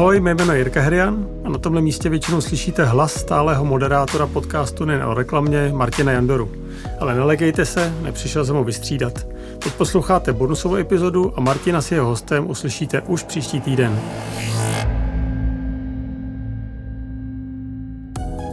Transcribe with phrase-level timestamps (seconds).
[0.00, 4.26] Ahoj, mé jméno je Jirka Herian a na tomhle místě většinou slyšíte hlas stálého moderátora
[4.26, 6.50] podcastu nejen o reklamě Martina Jandoru.
[7.00, 9.26] Ale nelekejte se, nepřišel jsem ho vystřídat.
[9.58, 14.00] Teď posloucháte bonusovou epizodu a Martina s jeho hostem uslyšíte už příští týden.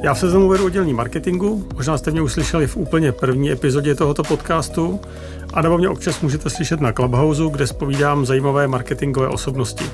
[0.04, 4.24] Já v seznamu vedu oddělení marketingu, možná jste mě uslyšeli v úplně první epizodě tohoto
[4.24, 5.00] podcastu,
[5.54, 9.86] a nebo mě občas můžete slyšet na Clubhouse, kde spovídám zajímavé marketingové osobnosti.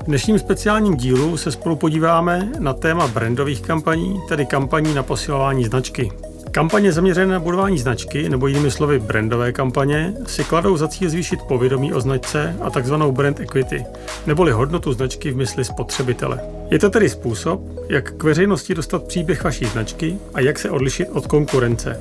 [0.00, 5.64] V dnešním speciálním dílu se spolu podíváme na téma brandových kampaní, tedy kampaní na posilování
[5.64, 6.12] značky.
[6.50, 11.42] Kampaně zaměřené na budování značky, nebo jinými slovy brandové kampaně, si kladou za cíl zvýšit
[11.42, 13.84] povědomí o značce a takzvanou brand equity,
[14.26, 16.40] neboli hodnotu značky v mysli spotřebitele.
[16.70, 21.08] Je to tedy způsob, jak k veřejnosti dostat příběh vaší značky a jak se odlišit
[21.12, 22.00] od konkurence.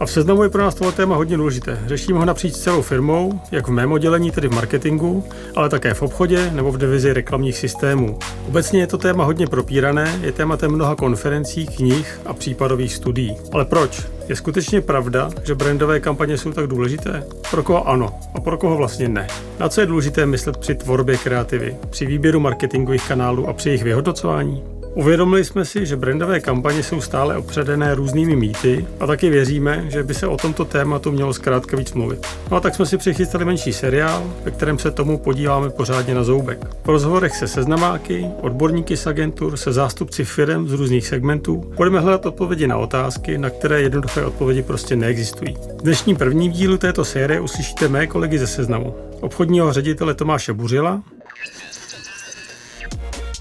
[0.00, 1.78] A v seznamu je pro nás tohle téma hodně důležité.
[1.86, 5.24] Řešíme ho napříč celou firmou, jak v mém oddělení, tedy v marketingu,
[5.56, 8.18] ale také v obchodě nebo v divizi reklamních systémů.
[8.48, 13.36] Obecně je to téma hodně propírané, je tématem mnoha konferencí, knih a případových studií.
[13.52, 14.02] Ale proč?
[14.28, 17.24] Je skutečně pravda, že brandové kampaně jsou tak důležité?
[17.50, 19.26] Pro koho ano a pro koho vlastně ne?
[19.58, 23.82] Na co je důležité myslet při tvorbě kreativy, při výběru marketingových kanálů a při jejich
[23.82, 24.79] vyhodnocování?
[24.94, 30.02] Uvědomili jsme si, že brandové kampaně jsou stále opředené různými mýty a taky věříme, že
[30.02, 32.26] by se o tomto tématu mělo zkrátka víc mluvit.
[32.50, 36.24] No a tak jsme si přichystali menší seriál, ve kterém se tomu podíváme pořádně na
[36.24, 36.58] zoubek.
[36.84, 42.26] V rozhovorech se seznamáky, odborníky z agentur, se zástupci firm z různých segmentů budeme hledat
[42.26, 45.56] odpovědi na otázky, na které jednoduché odpovědi prostě neexistují.
[45.78, 48.94] V dnešním prvním dílu této série uslyšíte mé kolegy ze seznamu.
[49.20, 51.02] Obchodního ředitele Tomáše Buřila,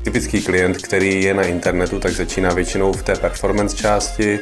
[0.03, 4.39] Typický klient, který je na internetu, tak začíná většinou v té performance části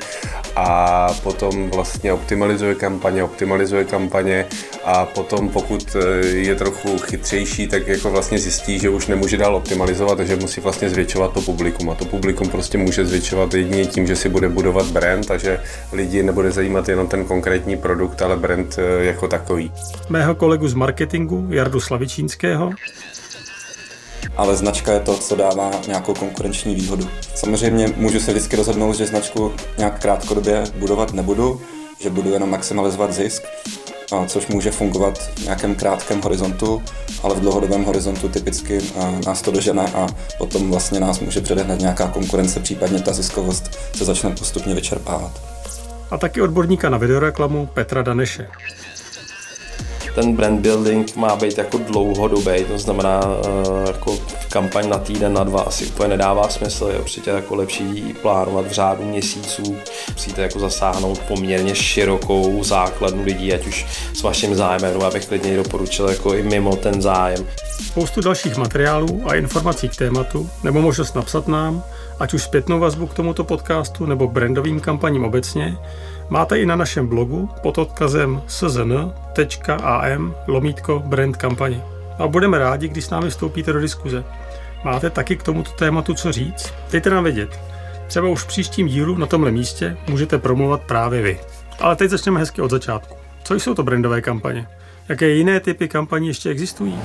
[0.55, 4.45] a potom vlastně optimalizuje kampaně, optimalizuje kampaně
[4.83, 9.55] a potom pokud eh, je trochu chytřejší, tak jako vlastně zjistí, že už nemůže dál
[9.55, 14.07] optimalizovat, takže musí vlastně zvětšovat to publikum a to publikum prostě může zvětšovat jedině tím,
[14.07, 15.59] že si bude budovat brand, takže
[15.91, 19.71] lidi nebude zajímat jenom ten konkrétní produkt, ale brand eh, jako takový.
[20.09, 22.71] Mého kolegu z marketingu Jardu Slavičínského
[24.35, 27.07] ale značka je to, co dává nějakou konkurenční výhodu.
[27.35, 31.61] Samozřejmě můžu se vždycky rozhodnout, že značku nějak krátkodobě budovat nebudu,
[31.99, 33.43] že budu jenom maximalizovat zisk,
[34.27, 36.83] což může fungovat v nějakém krátkém horizontu,
[37.23, 38.79] ale v dlouhodobém horizontu typicky
[39.25, 40.07] nás to dožene a
[40.37, 45.31] potom vlastně nás může předehnat nějaká konkurence, případně ta ziskovost se začne postupně vyčerpávat.
[46.11, 48.47] A taky odborníka na videoreklamu Petra Daneše
[50.17, 54.17] ten brand building má být jako dlouhodobý, to znamená uh, jako
[54.49, 58.71] kampaň na týden, na dva asi úplně nedává smysl, je určitě jako lepší plánovat v
[58.71, 59.77] řádu měsíců,
[60.13, 65.57] musíte jako zasáhnout poměrně širokou základnu lidí, ať už s vaším zájmem, nebo abych klidně
[65.57, 67.45] doporučil jako i mimo ten zájem.
[67.87, 71.83] Spoustu dalších materiálů a informací k tématu, nebo možnost napsat nám,
[72.19, 75.77] ať už zpětnou vazbu k tomuto podcastu nebo brandovým kampaním obecně,
[76.29, 78.41] máte i na našem blogu pod odkazem
[79.37, 81.81] szn.am lomítko brand kampaně.
[82.19, 84.23] A budeme rádi, když s námi vstoupíte do diskuze.
[84.83, 86.73] Máte taky k tomuto tématu co říct?
[86.91, 87.59] Dejte nám vědět.
[88.07, 91.39] Třeba už v příštím dílu na tomhle místě můžete promluvat právě vy.
[91.79, 93.15] Ale teď začneme hezky od začátku.
[93.43, 94.67] Co jsou to brandové kampaně?
[95.09, 96.99] Jaké jiné typy kampaní ještě existují?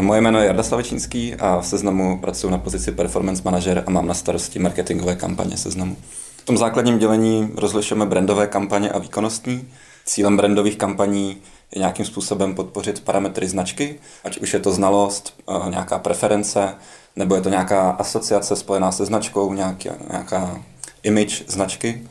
[0.00, 4.06] Moje jméno je Jarda Slavečínský a v Seznamu pracuji na pozici performance manager a mám
[4.06, 5.96] na starosti marketingové kampaně Seznamu.
[6.40, 9.68] V tom základním dělení rozlišujeme brandové kampaně a výkonnostní.
[10.04, 11.36] Cílem brandových kampaní
[11.72, 16.74] je nějakým způsobem podpořit parametry značky, ať už je to znalost, eh, nějaká preference,
[17.16, 20.62] nebo je to nějaká asociace spojená se značkou, nějaká, nějaká
[21.02, 22.02] image značky.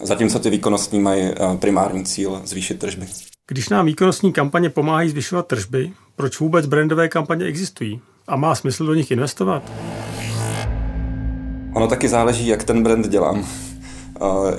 [0.00, 3.06] Zatímco ty výkonnostní mají eh, primární cíl zvýšit tržby.
[3.48, 8.00] Když nám výkonnostní kampaně pomáhají zvyšovat tržby, proč vůbec brandové kampaně existují?
[8.28, 9.62] A má smysl do nich investovat?
[11.74, 13.46] Ono taky záleží, jak ten brand dělám.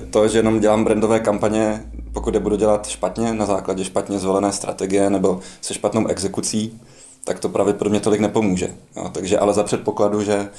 [0.09, 4.51] To, že jenom dělám brandové kampaně, pokud je budu dělat špatně, na základě špatně zvolené
[4.51, 6.81] strategie nebo se špatnou exekucí,
[7.23, 8.69] tak to pravděpodobně tolik nepomůže.
[9.11, 10.49] takže ale za předpokladu, že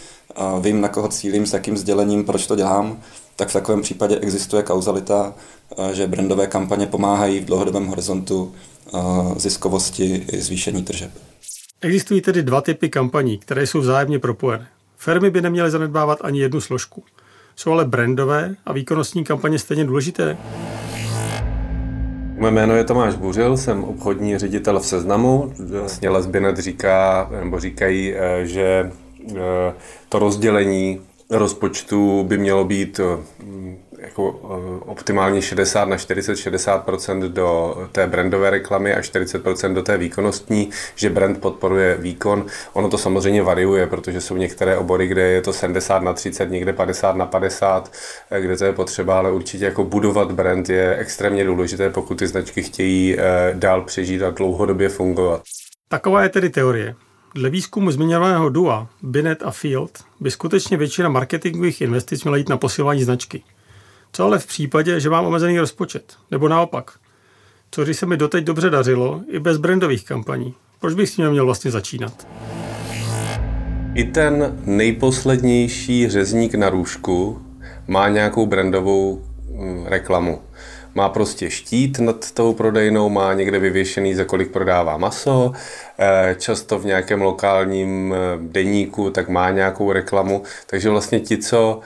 [0.60, 2.98] vím, na koho cílím, s jakým sdělením, proč to dělám,
[3.36, 5.34] tak v takovém případě existuje kauzalita,
[5.92, 8.54] že brandové kampaně pomáhají v dlouhodobém horizontu
[9.36, 11.10] ziskovosti i zvýšení tržeb.
[11.80, 14.68] Existují tedy dva typy kampaní, které jsou vzájemně propojené.
[14.96, 17.02] Firmy by neměly zanedbávat ani jednu složku.
[17.62, 20.36] Jsou ale brandové a výkonnostní kampaně stejně důležité.
[22.38, 25.52] Moje jméno je Tomáš Buřil, jsem obchodní ředitel v Seznamu.
[25.80, 28.92] Vlastně Lesbinet říká, nebo říkají, eh, že
[29.30, 29.34] eh,
[30.08, 31.00] to rozdělení
[31.30, 33.18] rozpočtu by mělo být eh,
[34.02, 34.28] jako
[34.86, 41.10] optimálně 60 na 40, 60% do té brandové reklamy a 40% do té výkonnostní, že
[41.10, 42.46] brand podporuje výkon.
[42.72, 46.72] Ono to samozřejmě variuje, protože jsou některé obory, kde je to 70 na 30, někde
[46.72, 47.92] 50 na 50,
[48.40, 52.62] kde to je potřeba, ale určitě jako budovat brand je extrémně důležité, pokud ty značky
[52.62, 53.16] chtějí
[53.52, 55.42] dál přežít a dlouhodobě fungovat.
[55.88, 56.94] Taková je tedy teorie.
[57.34, 59.90] Dle výzkumu zmiňovaného DUA, Binet a Field
[60.20, 63.42] by skutečně většina marketingových investic měla jít na posilování značky.
[64.12, 66.16] Co ale v případě, že mám omezený rozpočet?
[66.30, 66.90] Nebo naopak?
[67.70, 70.54] Co když se mi doteď dobře dařilo, i bez brandových kampaní?
[70.80, 72.26] Proč bych s tím měl vlastně začínat?
[73.94, 77.42] I ten nejposlednější řezník na růžku
[77.88, 80.40] má nějakou brandovou mm, reklamu
[80.94, 85.52] má prostě štít nad tou prodejnou, má někde vyvěšený, za kolik prodává maso,
[85.98, 90.42] eh, často v nějakém lokálním eh, deníku, tak má nějakou reklamu.
[90.66, 91.80] Takže vlastně ti, co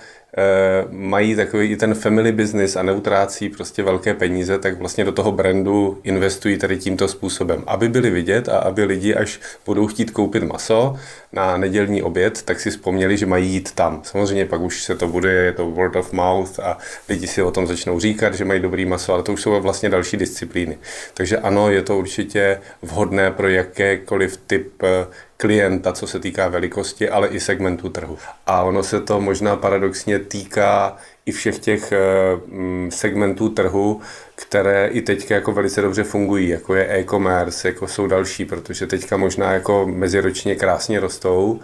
[0.90, 5.32] mají takový i ten family business a neutrácí prostě velké peníze, tak vlastně do toho
[5.32, 10.42] brandu investují tady tímto způsobem, aby byli vidět a aby lidi, až budou chtít koupit
[10.42, 10.96] maso
[11.32, 14.00] na nedělní oběd, tak si vzpomněli, že mají jít tam.
[14.04, 16.78] Samozřejmě pak už se to bude, je to word of mouth a
[17.08, 19.88] lidi si o tom začnou říkat, že mají dobrý maso, ale to už jsou vlastně
[19.88, 20.78] další disciplíny.
[21.14, 27.08] Takže ano, je to určitě vhodné pro jakékoliv typ eh, klienta, co se týká velikosti,
[27.10, 28.18] ale i segmentu trhu.
[28.46, 30.96] A ono se to možná paradoxně týká
[31.26, 31.98] i všech těch eh,
[32.46, 34.00] mm, segmentů trhu,
[34.34, 39.16] které i teďka jako velice dobře fungují, jako je e-commerce, jako jsou další, protože teďka
[39.16, 41.60] možná jako meziročně krásně rostou,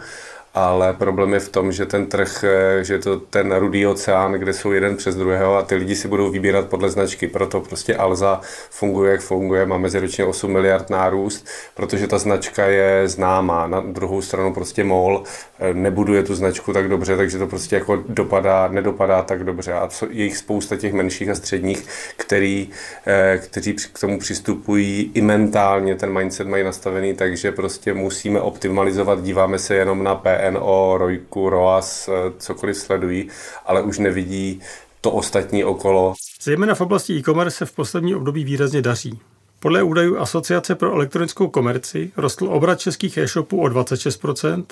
[0.54, 4.52] ale problém je v tom, že ten trh, eh, že to ten rudý oceán, kde
[4.52, 7.28] jsou jeden přes druhého a ty lidi si budou vybírat podle značky.
[7.28, 8.40] Proto prostě Alza
[8.70, 13.66] funguje, jak funguje, má meziročně 8 miliard nárůst, protože ta značka je známá.
[13.66, 15.22] Na druhou stranu prostě MOL
[15.58, 19.72] eh, nebuduje tu značku tak dobře, takže to prostě jako dopadá, nedopadá tak dobře.
[19.72, 22.70] A co, je jich spousta těch menších a středních, který,
[23.06, 29.22] eh, kteří k tomu přistupují i mentálně, ten mindset mají nastavený, takže prostě musíme optimalizovat,
[29.22, 33.28] díváme se jenom na P PNO, Rojku, ROAS, eh, cokoliv sledují,
[33.66, 34.60] ale už nevidí
[35.00, 36.14] to ostatní okolo.
[36.42, 39.18] Zejména v oblasti e-commerce se v poslední období výrazně daří.
[39.60, 44.64] Podle údajů Asociace pro elektronickou komerci rostl obrat českých e-shopů o 26%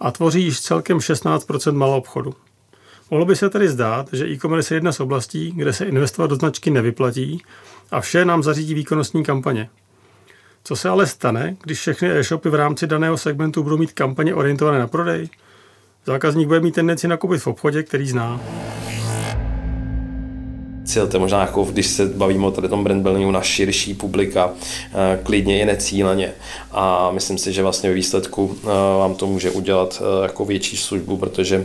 [0.00, 2.34] a tvoří již celkem 16% malou obchodu.
[3.10, 6.36] Mohlo by se tedy zdát, že e-commerce je jedna z oblastí, kde se investovat do
[6.36, 7.42] značky nevyplatí
[7.90, 9.70] a vše nám zařídí výkonnostní kampaně.
[10.64, 14.78] Co se ale stane, když všechny e-shopy v rámci daného segmentu budou mít kampaně orientované
[14.78, 15.28] na prodej?
[16.06, 18.40] Zákazník bude mít tendenci nakoupit v obchodě, který zná.
[20.84, 23.94] Cíl to je možná jako, když se bavíme o tady tom brand buildingu na širší
[23.94, 24.50] publika,
[24.92, 26.32] eh, klidně i necíleně.
[26.70, 28.66] A myslím si, že vlastně ve výsledku eh,
[28.98, 31.64] vám to může udělat eh, jako větší službu, protože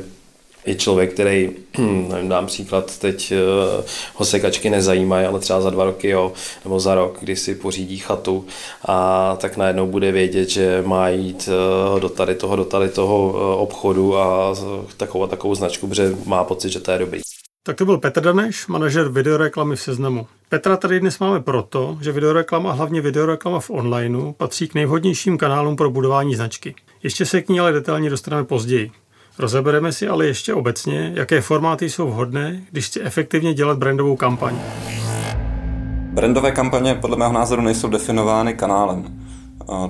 [0.68, 3.84] je člověk, který, nevím, dám příklad, teď uh,
[4.14, 6.34] ho sekačky nezajímají, ale třeba za dva roky, jo,
[6.64, 8.46] nebo za rok, kdy si pořídí chatu
[8.86, 11.50] a tak najednou bude vědět, že má jít
[11.94, 14.56] uh, do tady toho, do tady toho uh, obchodu a
[14.98, 17.22] takovou takovou značku, protože má pocit, že to je dobrý.
[17.64, 20.28] Tak to byl Petr Daneš, manažer videoreklamy v Seznamu.
[20.50, 25.76] Petra tady dnes máme proto, že videoreklama, hlavně videoreklama v onlineu, patří k nejvhodnějším kanálům
[25.76, 26.76] pro budování značky.
[27.04, 28.92] Ještě se k ní ale detailně dostaneme později.
[29.40, 34.60] Rozebereme si ale ještě obecně, jaké formáty jsou vhodné, když chci efektivně dělat brandovou kampaň.
[36.14, 39.22] Brandové kampaně podle mého názoru nejsou definovány kanálem.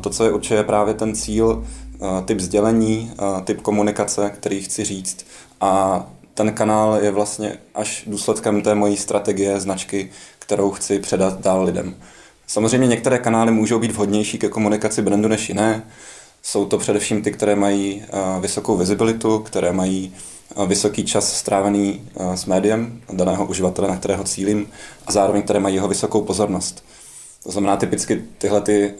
[0.02, 1.66] To, co je určitě, je právě ten cíl,
[2.26, 3.12] typ sdělení,
[3.44, 5.26] typ komunikace, který chci říct.
[5.62, 11.64] A ten kanál je vlastně až důsledkem té mojí strategie značky, kterou chci předat dál
[11.64, 11.96] lidem.
[12.48, 15.84] Samozřejmě některé kanály můžou být vhodnější ke komunikaci brandu než jiné.
[16.48, 20.14] Jsou to především ty, které mají eh, vysokou vizibilitu, které mají
[20.56, 24.68] eh, vysoký čas strávený eh, s médiem daného uživatele, na kterého cílím,
[25.08, 26.86] a zároveň které mají jeho vysokou pozornost.
[27.44, 28.94] To znamená, typicky tyhle, ty,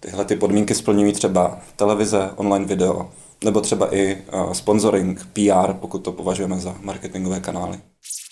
[0.00, 3.10] tyhle ty podmínky splňují třeba televize, online video,
[3.44, 4.18] nebo třeba i
[4.52, 7.78] sponsoring, PR, pokud to považujeme za marketingové kanály.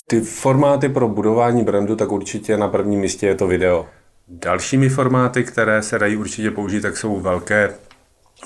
[0.06, 3.86] Ty formáty pro budování brandu, tak určitě na prvním místě je to video.
[4.28, 7.74] Dalšími formáty, které se dají určitě použít, tak jsou velké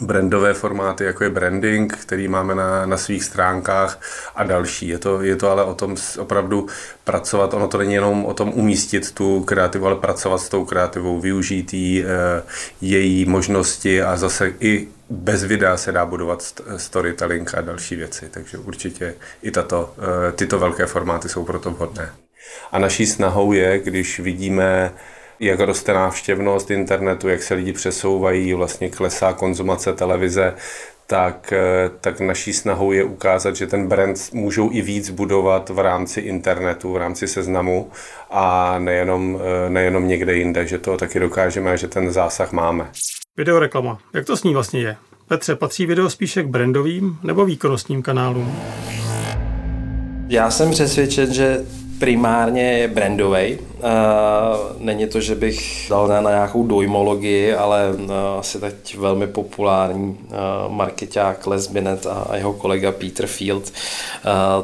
[0.00, 4.00] brandové formáty, jako je branding, který máme na, na svých stránkách
[4.34, 4.88] a další.
[4.88, 6.66] Je to, je to ale o tom opravdu
[7.04, 11.20] pracovat, ono to není jenom o tom umístit tu kreativu, ale pracovat s tou kreativou,
[11.20, 12.06] využít jí, e,
[12.80, 16.44] její možnosti a zase i bez videa se dá budovat
[16.76, 19.94] storytelling a další věci, takže určitě i tato,
[20.28, 22.12] e, tyto velké formáty jsou proto vhodné.
[22.72, 24.92] A naší snahou je, když vidíme
[25.40, 30.54] jak roste návštěvnost internetu, jak se lidi přesouvají, vlastně klesá konzumace televize,
[31.06, 35.78] tak, eh, tak naší snahou je ukázat, že ten brand můžou i víc budovat v
[35.78, 37.90] rámci internetu, v rámci seznamu
[38.30, 42.90] a nejenom, eh, nejenom někde jinde, že to taky dokážeme a že ten zásah máme.
[43.36, 43.98] Videoreklama.
[44.14, 44.96] Jak to s ní vlastně je?
[45.28, 48.56] Petře, patří video spíše k brandovým nebo výkonnostním kanálům?
[50.28, 51.64] Já jsem přesvědčen, že
[51.98, 53.58] primárně je brandový.
[54.78, 57.88] Není to, že bych dal na nějakou dojmologii, ale
[58.38, 60.18] asi teď velmi populární
[60.68, 63.72] marketák Les Binet a jeho kolega Peter Field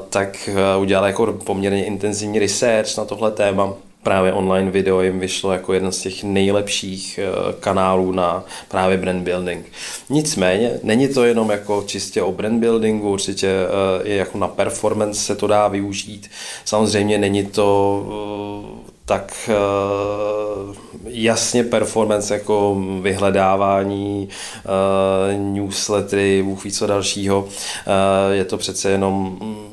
[0.08, 3.72] tak udělal jako poměrně intenzivní research na tohle téma
[4.02, 9.22] právě online video jim vyšlo jako jeden z těch nejlepších eh, kanálů na právě brand
[9.22, 9.66] building.
[10.10, 15.20] Nicméně, není to jenom jako čistě o brand buildingu, určitě eh, je jako na performance
[15.20, 16.30] se to dá využít.
[16.64, 18.02] Samozřejmě není to
[18.86, 19.50] eh, tak
[21.04, 24.28] jasně performance jako vyhledávání,
[25.36, 27.48] newslettery, Bůh co dalšího.
[28.30, 29.69] Je to přece jenom mm,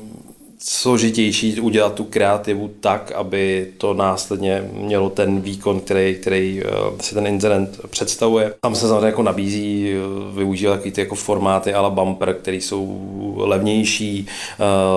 [0.58, 7.14] složitější udělat tu kreativu tak, aby to následně mělo ten výkon, který, který uh, si
[7.14, 8.54] ten incident představuje.
[8.60, 13.34] Tam se samozřejmě jako nabízí uh, využívat takový ty jako formáty ala bumper, které jsou
[13.36, 14.26] levnější,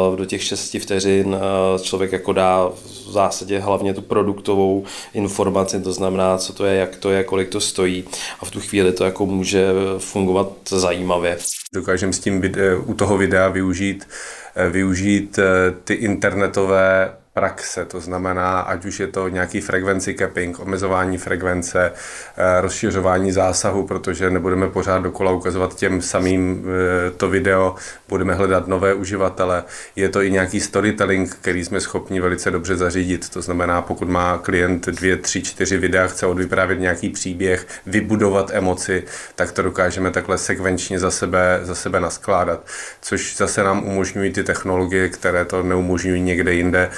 [0.09, 1.37] uh, do těch 6 vteřin
[1.81, 2.69] člověk jako dá
[3.05, 7.49] v zásadě hlavně tu produktovou informaci, to znamená, co to je, jak to je, kolik
[7.49, 8.03] to stojí
[8.39, 11.37] a v tu chvíli to jako může fungovat zajímavě.
[11.73, 12.41] Dokážeme s tím
[12.85, 19.07] u toho videa využít Eh, využít eh, ty internetové praxe, to znamená, ať už je
[19.07, 21.91] to nějaký frekvenci capping, omezování frekvence,
[22.37, 26.65] eh, rozšiřování zásahu, protože nebudeme pořád dokola ukazovat těm samým
[27.07, 27.75] eh, to video,
[28.09, 29.63] budeme hledat nové uživatele.
[29.95, 33.29] Je to i nějaký storytelling, který jsme schopni velice dobře zařídit.
[33.29, 39.03] To znamená, pokud má klient dvě, tři, čtyři videa, chce odvyprávět nějaký příběh, vybudovat emoci,
[39.35, 42.67] tak to dokážeme takhle sekvenčně za sebe, za sebe naskládat,
[43.01, 46.89] což zase nám umožňují ty technologie, které to neumožňují někde jinde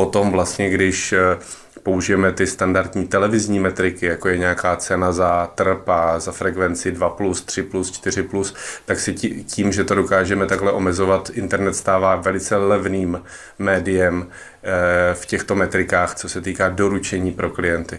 [0.00, 1.38] potom vlastně, když eh,
[1.82, 7.16] použijeme ty standardní televizní metriky, jako je nějaká cena za trp a za frekvenci 2+,
[7.16, 8.54] 3+, 4+,
[8.84, 9.14] tak si
[9.44, 13.22] tím, že to dokážeme takhle omezovat, internet stává velice levným
[13.58, 14.26] médiem
[14.62, 17.98] eh, v těchto metrikách, co se týká doručení pro klienty.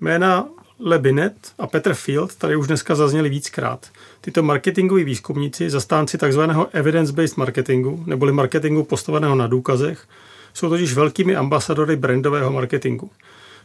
[0.00, 3.86] Jména Lebinet a Petr Field tady už dneska zazněli víckrát.
[4.20, 10.06] Tyto marketingoví výzkumníci, zastánci takzvaného evidence-based marketingu, neboli marketingu postaveného na důkazech,
[10.54, 13.10] jsou totiž velkými ambasadory brandového marketingu.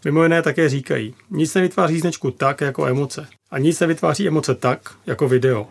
[0.06, 4.80] Mimo jiné také říkají, nic nevytváří značku tak jako emoce a nic nevytváří emoce tak
[5.08, 5.68] jako video.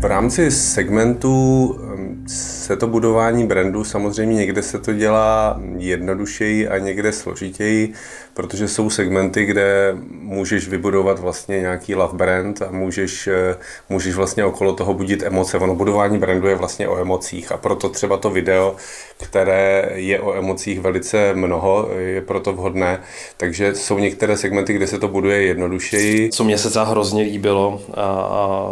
[0.00, 1.78] V rámci segmentu
[2.26, 7.92] se to budování brandu samozřejmě někde se to dělá jednodušeji a někde složitěji,
[8.36, 13.56] protože jsou segmenty, kde můžeš vybudovat vlastně nějaký love brand a můžeš, eh,
[13.88, 15.58] můžeš vlastně okolo toho budit emoce.
[15.58, 18.76] Ono budování brandu je vlastně o emocích a proto třeba to video,
[19.18, 23.00] které je o emocích velice mnoho, je proto vhodné.
[23.36, 26.30] Takže jsou některé segmenty, kde se to buduje jednodušeji.
[26.30, 28.68] Co mě se třeba hrozně líbilo a, a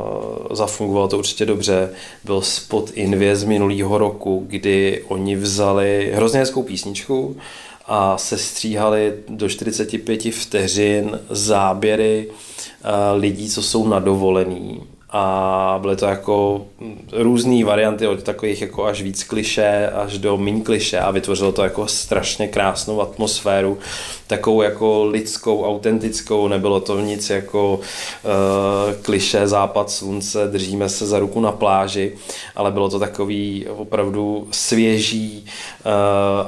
[0.54, 1.90] zafungovalo to určitě dobře,
[2.24, 7.36] byl spot Invě z minulého roku, kdy oni vzali hrozně hezkou písničku
[7.86, 14.82] a sestříhali do 45 vteřin záběry eh, lidí, co jsou na dovolený
[15.16, 16.66] a byly to jako
[17.12, 20.98] různé varianty od takových jako až víc kliše až do méně kliše.
[20.98, 23.78] A vytvořilo to jako strašně krásnou atmosféru,
[24.26, 31.18] takovou jako lidskou, autentickou, nebylo to nic jako uh, kliše, západ slunce, držíme se za
[31.18, 32.12] ruku na pláži,
[32.56, 35.92] ale bylo to takový opravdu svěží uh,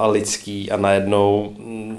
[0.02, 0.70] a lidský.
[0.70, 1.52] A najednou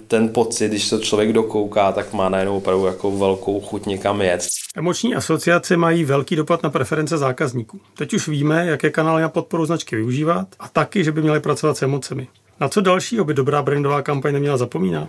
[0.07, 4.47] ten pocit, když se člověk dokouká, tak má najednou opravdu jako velkou chuť někam jet.
[4.75, 7.79] Emoční asociace mají velký dopad na preference zákazníků.
[7.97, 11.77] Teď už víme, jaké kanály na podporu značky využívat a taky, že by měly pracovat
[11.77, 12.27] s emocemi.
[12.59, 15.07] Na co dalšího by dobrá brandová kampaň neměla zapomínat?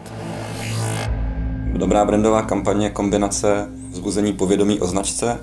[1.72, 5.40] Dobrá brandová kampaň je kombinace vzbuzení povědomí o značce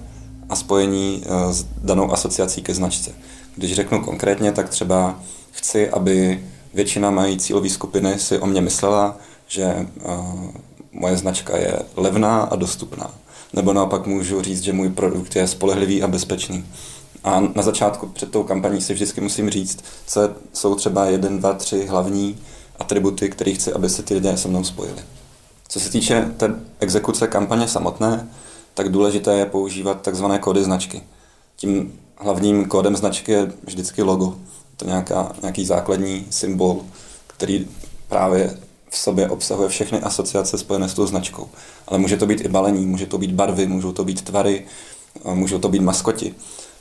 [0.50, 3.12] a spojení eh, s danou asociací ke značce.
[3.56, 5.20] Když řeknu konkrétně, tak třeba
[5.52, 6.44] chci, aby
[6.74, 10.52] většina mají cílové skupiny si o mě myslela, že uh,
[10.92, 13.12] moje značka je levná a dostupná.
[13.56, 16.66] Nebo naopak můžu říct, že můj produkt je spolehlivý a bezpečný.
[17.24, 21.54] A na začátku před tou kampaní si vždycky musím říct, co jsou třeba jeden, dva,
[21.54, 22.38] tři hlavní
[22.80, 25.02] atributy, které chci, aby se ty lidé se mnou spojili.
[25.68, 28.30] Co se týče té exekuce kampaně samotné,
[28.74, 31.02] tak důležité je používat takzvané kódy značky.
[31.56, 34.36] Tím hlavním kódem značky je vždycky logo.
[34.78, 36.82] To je nějaká, nějaký základní symbol,
[37.28, 37.68] který
[38.10, 38.58] právě
[38.96, 41.50] v sobě obsahuje všechny asociace spojené s tou značkou.
[41.88, 44.66] Ale může to být i balení, může to být barvy, můžou to být tvary,
[45.34, 46.36] Můžou to být maskoti.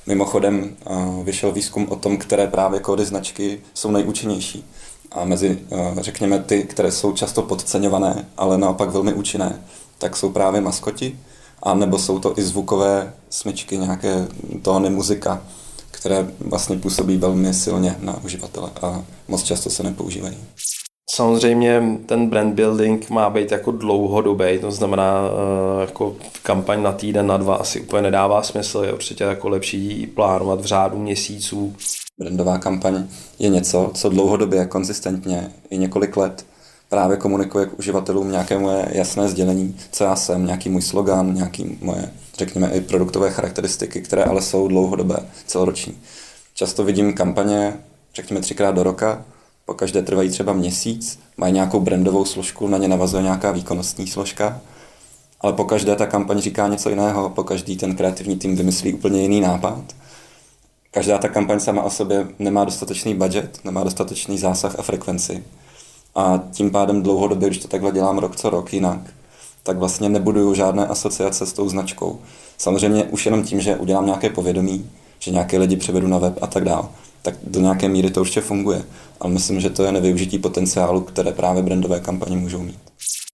[0.06, 0.76] Mimochodem
[1.22, 4.64] vyšel výzkum o tom, které právě kódy značky jsou nejúčinnější.
[5.12, 5.58] A mezi,
[6.00, 9.62] řekněme, ty, které jsou často podceňované, ale naopak velmi účinné,
[9.98, 11.18] tak jsou právě maskoti,
[11.62, 14.28] a nebo jsou to i zvukové smyčky, nějaké
[14.62, 15.42] tóny muzika,
[15.90, 20.36] které vlastně působí velmi silně na uživatele a moc často se nepoužívají.
[21.10, 27.26] Samozřejmě ten brand building má být jako dlouhodobý, to znamená eh, jako kampaň na týden,
[27.26, 31.76] na dva asi úplně nedává smysl, je určitě jako lepší plánovat v řádu měsíců.
[32.18, 33.06] Brandová kampaň
[33.38, 36.46] je něco, co dlouhodobě, konzistentně i několik let
[36.88, 41.78] právě komunikuje k uživatelům nějaké moje jasné sdělení, co já jsem, nějaký můj slogan, nějaký
[41.80, 45.98] moje, řekněme, i produktové charakteristiky, které ale jsou dlouhodobé, celoroční.
[46.54, 47.76] Často vidím kampaně,
[48.14, 49.24] řekněme třikrát do roka,
[49.66, 54.60] po každé trvají třeba měsíc, mají nějakou brandovou složku, na ně navazuje nějaká výkonnostní složka,
[55.40, 59.22] ale po každé ta kampaň říká něco jiného, po každý ten kreativní tým vymyslí úplně
[59.22, 59.84] jiný nápad.
[60.90, 65.44] Každá ta kampaň sama o sobě nemá dostatečný budget, nemá dostatečný zásah a frekvenci.
[66.14, 69.00] A tím pádem dlouhodobě, když to takhle dělám rok co rok jinak,
[69.62, 72.18] tak vlastně nebuduju žádné asociace s tou značkou.
[72.58, 76.46] Samozřejmě už jenom tím, že udělám nějaké povědomí, že nějaké lidi převedu na web a
[76.46, 76.88] tak dále,
[77.24, 78.82] tak do nějaké míry to určitě funguje.
[79.20, 82.78] Ale myslím, že to je nevyužití potenciálu, které právě brandové kampaně můžou mít.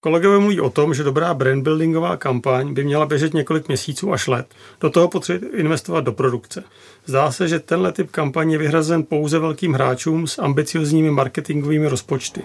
[0.01, 4.47] Kolegové mluví o tom, že dobrá brandbuildingová kampaň by měla běžet několik měsíců až let.
[4.81, 6.65] Do toho potřebuje investovat do produkce.
[7.07, 12.43] Zdá se, že tenhle typ kampaně je vyhrazen pouze velkým hráčům s ambiciozními marketingovými rozpočty.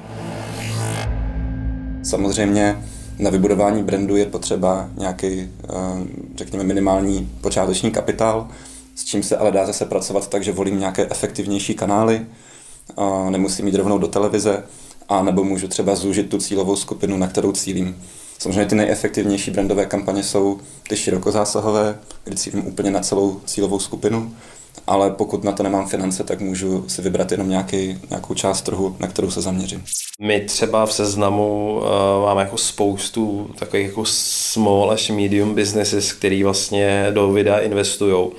[2.03, 2.77] Samozřejmě
[3.19, 5.47] na vybudování brandu je potřeba nějaký, eh,
[6.35, 8.47] řekněme, minimální počáteční kapitál,
[8.95, 12.25] s čím se ale dá zase pracovat tak, že volím nějaké efektivnější kanály,
[13.29, 14.63] nemusím jít rovnou do televize,
[15.09, 18.03] a nebo můžu třeba zúžit tu cílovou skupinu, na kterou cílím.
[18.39, 20.59] Samozřejmě ty nejefektivnější brandové kampaně jsou
[20.89, 24.35] ty širokozásahové, kdy cílím úplně na celou cílovou skupinu,
[24.87, 28.95] ale pokud na to nemám finance, tak můžu si vybrat jenom nějaký, nějakou část trhu,
[28.99, 29.83] na kterou se zaměřím.
[30.21, 36.43] My třeba v seznamu uh, máme jako spoustu takových jako small až medium businesses, který
[36.43, 38.15] vlastně do videa investují.
[38.15, 38.31] Uh,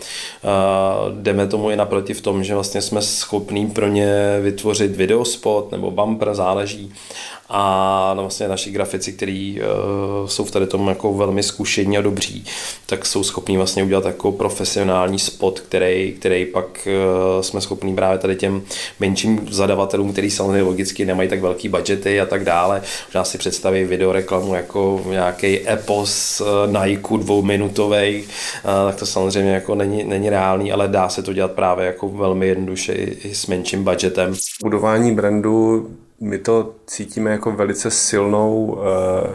[1.23, 5.91] jdeme tomu i naproti v tom, že vlastně jsme schopní pro ně vytvořit videospot nebo
[5.91, 6.93] bumper, záleží
[7.49, 12.01] a no, vlastně naši grafici, kteří uh, jsou v tady tom jako velmi zkušení a
[12.01, 12.45] dobří,
[12.87, 16.89] tak jsou schopní vlastně udělat jako profesionální spot, který, který pak
[17.37, 18.63] uh, jsme schopní právě tady těm
[19.01, 22.83] menším zadavatelům, který samozřejmě logicky nemají tak velký budgety a tak dále.
[23.09, 26.47] Možná si představí videoreklamu jako nějaký epos uh,
[26.83, 28.27] Nike dvouminutový, uh,
[28.87, 32.47] tak to samozřejmě jako není, není reálný, ale dá se to dělat právě jako velmi
[32.47, 34.35] jednoduše i s menším budgetem.
[34.63, 35.87] Budování brandu
[36.21, 38.81] my to cítíme jako velice silnou, uh,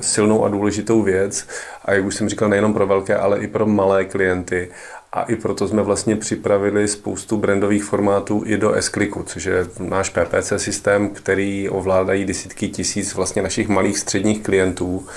[0.01, 1.47] silnou a důležitou věc
[1.85, 4.69] a jak už jsem říkal, nejenom pro velké, ale i pro malé klienty.
[5.13, 8.91] A i proto jsme vlastně připravili spoustu brandových formátů i do s
[9.25, 15.07] což je náš PPC systém, který ovládají desítky tisíc vlastně našich malých středních klientů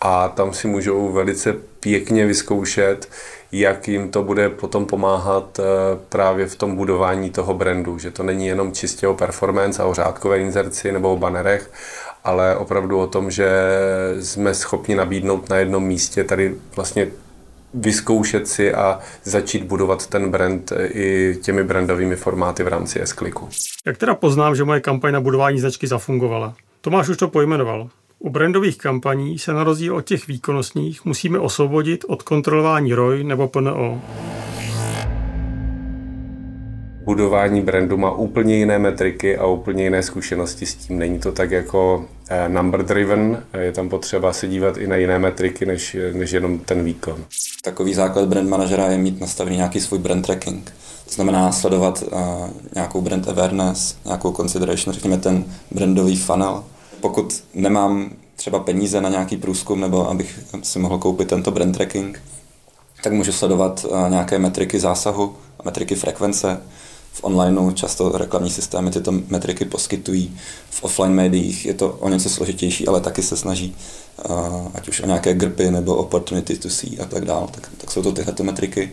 [0.00, 3.08] a tam si můžou velice pěkně vyzkoušet,
[3.52, 5.62] jak jim to bude potom pomáhat eh,
[6.08, 9.94] právě v tom budování toho brandu, že to není jenom čistě o performance a o
[9.94, 11.70] řádkové inzerci nebo o banerech,
[12.24, 13.50] ale opravdu o tom, že
[14.20, 17.08] jsme schopni nabídnout na jednom místě tady vlastně
[17.74, 23.14] vyzkoušet si a začít budovat ten brand eh, i těmi brandovými formáty v rámci s
[23.14, 23.48] -kliku.
[23.86, 26.54] Jak teda poznám, že moje kampaň na budování značky zafungovala?
[26.80, 27.88] Tomáš už to pojmenoval.
[28.20, 33.48] U brandových kampaní se na rozdíl od těch výkonnostních musíme osvobodit od kontrolování ROI nebo
[33.48, 34.02] PNO.
[37.04, 40.98] Budování brandu má úplně jiné metriky a úplně jiné zkušenosti s tím.
[40.98, 45.18] Není to tak jako eh, number driven, je tam potřeba se dívat i na jiné
[45.18, 47.24] metriky, než, než jenom ten výkon.
[47.64, 50.72] Takový základ brand manažera je mít nastavený nějaký svůj brand tracking.
[51.04, 52.20] To znamená sledovat uh,
[52.74, 56.64] nějakou brand awareness, nějakou consideration, řekněme ten brandový funnel,
[57.00, 62.22] pokud nemám třeba peníze na nějaký průzkum nebo abych si mohl koupit tento brand tracking,
[63.02, 66.60] tak můžu sledovat eh, nějaké metriky zásahu, metriky frekvence.
[67.12, 70.36] V onlineu často reklamní systémy tyto metriky poskytují.
[70.70, 73.76] V offline médiích je to o něco složitější, ale taky se snaží,
[74.18, 74.32] eh,
[74.74, 78.02] ať už o nějaké grpy nebo opportunity to see a tak dále, tak, tak jsou
[78.02, 78.92] to tyhle metriky.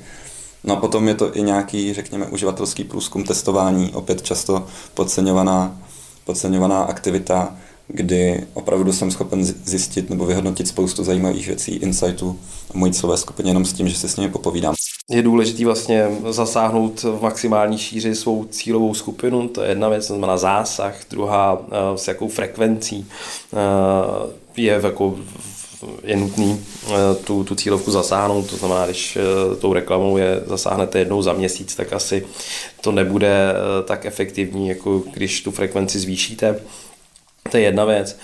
[0.63, 5.81] No a potom je to i nějaký, řekněme, uživatelský průzkum, testování, opět často podceňovaná,
[6.23, 7.55] podceňovaná aktivita,
[7.87, 12.39] kdy opravdu jsem schopen zjistit nebo vyhodnotit spoustu zajímavých věcí, insightů
[12.73, 14.75] a mojí celové skupině jenom s tím, že si s nimi popovídám.
[15.09, 20.13] Je důležité vlastně zasáhnout v maximální šíři svou cílovou skupinu, to je jedna věc, to
[20.13, 23.05] znamená zásah, druhá eh, s jakou frekvencí
[23.53, 25.15] eh, je jako
[26.03, 26.65] je nutný
[27.23, 29.17] tu, tu cílovku zasáhnout, to znamená, když
[29.59, 32.25] tou reklamou je zasáhnete jednou za měsíc, tak asi
[32.81, 33.53] to nebude
[33.85, 36.59] tak efektivní, jako když tu frekvenci zvýšíte.
[37.55, 38.19] To je jedna věc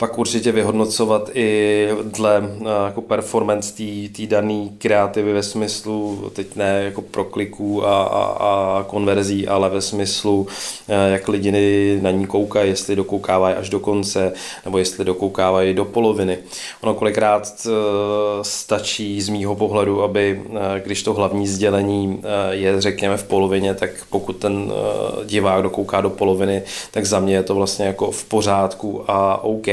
[0.00, 3.74] pak určitě vyhodnocovat i dle eh, jako performance
[4.16, 8.22] té dané kreativy ve smyslu, teď ne jako prokliků a, a,
[8.78, 10.46] a konverzí, ale ve smyslu,
[10.88, 11.52] eh, jak lidi
[12.02, 14.32] na ní koukají, jestli dokoukávají až do konce,
[14.64, 16.38] nebo jestli dokoukávají do poloviny.
[16.80, 17.70] Ono kolikrát eh,
[18.42, 20.42] stačí z mýho pohledu, aby
[20.82, 24.72] když to hlavní sdělení je, řekněme, v polovině, tak pokud ten
[25.24, 29.68] divák dokouká do poloviny, tak za mě je to vlastně jako v pořádku a OK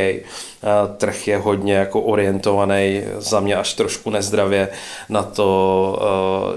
[0.98, 4.70] Trh je hodně jako orientovaný za mě až trošku nezdravě
[5.10, 6.00] na to,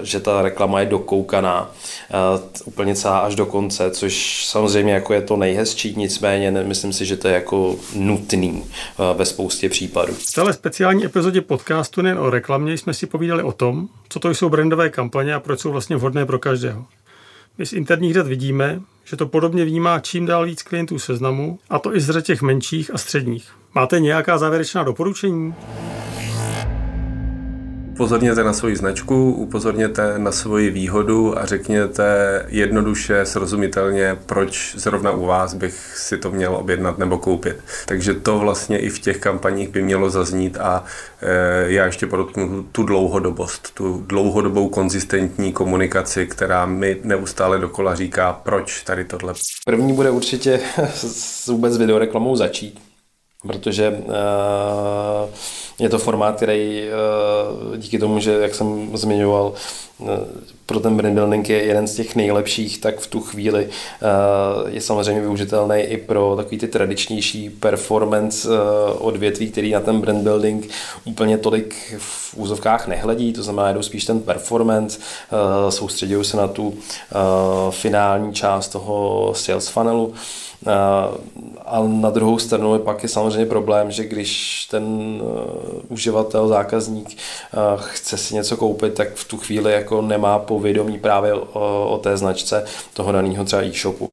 [0.01, 1.71] eh, že ta reklama je dokoukaná
[2.09, 7.05] eh, úplně celá až do konce, což samozřejmě jako je to nejhezčí, nicméně myslím si,
[7.05, 10.13] že to je jako nutný eh, ve spoustě případů.
[10.13, 14.29] V téhle speciální epizodě podcastu nejen o reklamě jsme si povídali o tom, co to
[14.29, 16.85] jsou brandové kampaně a proč jsou vlastně vhodné pro každého.
[17.57, 21.79] My z interních dat vidíme, že to podobně vnímá čím dál víc klientů seznamu, a
[21.79, 23.51] to i z těch menších a středních.
[23.75, 25.53] Máte nějaká závěrečná doporučení?
[28.01, 35.25] Upozorněte na svoji značku, upozorněte na svoji výhodu a řekněte jednoduše, srozumitelně, proč zrovna u
[35.25, 37.55] vás bych si to měl objednat nebo koupit.
[37.85, 40.83] Takže to vlastně i v těch kampaních by mělo zaznít a
[41.21, 48.33] e, já ještě podotknu tu dlouhodobost, tu dlouhodobou konzistentní komunikaci, která mi neustále dokola říká,
[48.33, 49.33] proč tady tohle.
[49.65, 50.59] První bude určitě
[51.47, 52.90] vůbec videoreklamou začít
[53.47, 55.29] protože uh,
[55.79, 56.83] je to formát, který
[57.69, 59.53] uh, díky tomu, že, jak jsem zmiňoval,
[59.97, 60.09] uh,
[60.65, 63.69] pro ten brand building je jeden z těch nejlepších, tak v tu chvíli
[64.67, 68.47] je samozřejmě využitelný i pro takový ty tradičnější performance
[68.99, 70.69] odvětví, který na ten brand building
[71.05, 74.99] úplně tolik v úzovkách nehledí, to znamená, jdou spíš ten performance,
[75.69, 76.73] soustředují se na tu
[77.69, 80.13] finální část toho sales funnelu,
[81.65, 84.83] a na druhou stranu je pak je samozřejmě problém, že když ten
[85.21, 90.99] uh, uživatel, zákazník uh, chce si něco koupit, tak v tu chvíli jako nemá povědomí
[90.99, 94.05] právě o, o té značce toho daného třeba e-shopu.
[94.05, 94.09] Uh,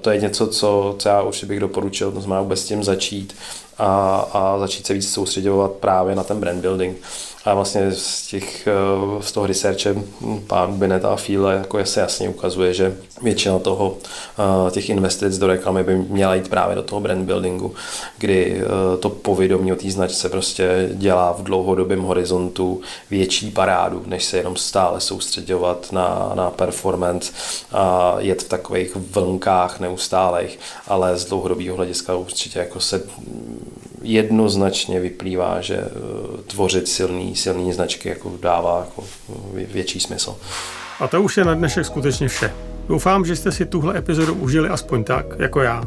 [0.00, 3.36] to je něco, co, co já určitě bych doporučil, to znamená vůbec s tím začít
[3.78, 6.96] a, a začít se víc soustředovat právě na ten brand building.
[7.44, 9.94] A vlastně z, těch, eh, z toho researche
[10.46, 13.96] pán Binet a Fíle jako se jasně ukazuje, že většina toho,
[14.68, 17.74] eh, těch investic do reklamy by měla jít právě do toho brand buildingu,
[18.18, 22.80] kdy eh, to povědomí o té značce prostě dělá v dlouhodobém horizontu
[23.10, 27.32] větší parádu, než se jenom stále soustředovat na, na performance
[27.72, 33.02] a jet v takových vlnkách neustálých, ale z dlouhodobého hlediska určitě jako se
[34.04, 35.90] jednoznačně vyplývá, že eh,
[36.46, 39.04] tvořit silný, silný značky jako dává jako
[39.54, 40.36] větší smysl.
[41.00, 42.52] A to už je na dnešek skutečně vše.
[42.88, 45.82] Doufám, že jste si tuhle epizodu užili aspoň tak, jako já.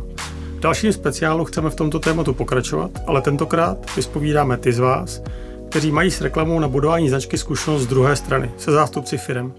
[0.58, 5.21] V dalším speciálu chceme v tomto tématu pokračovat, ale tentokrát vyspovídáme ty z vás,
[5.69, 9.53] kteří mají s reklamou na budování značky zkušenost z druhé strany, se zástupci firm.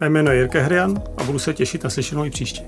[0.00, 2.62] Mé jméno je Jirka Hrian a budu se těšit na slyšenou i příště.